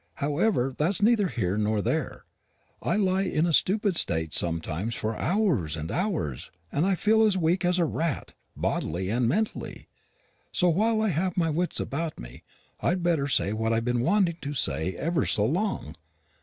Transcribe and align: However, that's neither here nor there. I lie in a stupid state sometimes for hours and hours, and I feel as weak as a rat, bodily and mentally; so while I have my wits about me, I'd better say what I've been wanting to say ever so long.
However, 0.15 0.73
that's 0.75 1.03
neither 1.03 1.27
here 1.27 1.57
nor 1.59 1.79
there. 1.79 2.25
I 2.81 2.95
lie 2.95 3.21
in 3.21 3.45
a 3.45 3.53
stupid 3.53 3.95
state 3.95 4.33
sometimes 4.33 4.95
for 4.95 5.15
hours 5.15 5.77
and 5.77 5.91
hours, 5.91 6.49
and 6.71 6.87
I 6.87 6.95
feel 6.95 7.21
as 7.23 7.37
weak 7.37 7.63
as 7.63 7.77
a 7.77 7.85
rat, 7.85 8.33
bodily 8.57 9.11
and 9.11 9.29
mentally; 9.29 9.89
so 10.51 10.69
while 10.69 11.03
I 11.03 11.09
have 11.09 11.37
my 11.37 11.51
wits 11.51 11.79
about 11.79 12.19
me, 12.19 12.41
I'd 12.79 13.03
better 13.03 13.27
say 13.27 13.53
what 13.53 13.73
I've 13.73 13.85
been 13.85 14.01
wanting 14.01 14.37
to 14.41 14.53
say 14.55 14.95
ever 14.95 15.23
so 15.27 15.45
long. 15.45 15.93